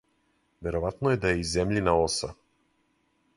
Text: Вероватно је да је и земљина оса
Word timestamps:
Вероватно 0.67 1.11
је 1.13 1.19
да 1.25 1.33
је 1.33 1.43
и 1.43 1.45
земљина 1.51 1.95
оса 2.07 2.31